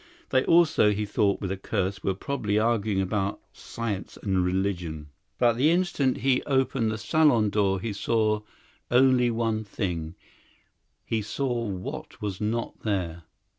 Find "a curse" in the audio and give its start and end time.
1.51-2.03